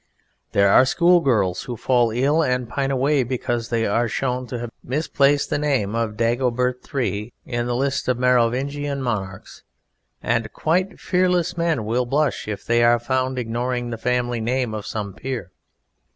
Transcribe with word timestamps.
There 0.53 0.69
are 0.71 0.83
schoolgirls 0.83 1.65
who 1.65 1.77
fall 1.77 2.09
ill 2.09 2.41
and 2.41 2.67
pine 2.67 2.89
away 2.89 3.21
because 3.21 3.69
they 3.69 3.85
are 3.85 4.07
shown 4.07 4.47
to 4.47 4.57
have 4.57 4.71
misplaced 4.83 5.51
the 5.51 5.59
name 5.59 5.93
of 5.93 6.17
Dagobert 6.17 6.79
III 6.91 7.31
in 7.45 7.67
the 7.67 7.75
list 7.75 8.07
of 8.07 8.17
Merovingian 8.17 9.03
Monarchs, 9.03 9.61
and 10.23 10.51
quite 10.53 10.99
fearless 10.99 11.55
men 11.55 11.85
will 11.85 12.07
blush 12.07 12.47
if 12.47 12.65
they 12.65 12.83
are 12.83 12.97
found 12.97 13.37
ignoring 13.37 13.91
the 13.91 13.97
family 13.99 14.41
name 14.41 14.73
of 14.73 14.87
some 14.87 15.13
peer. 15.13 15.51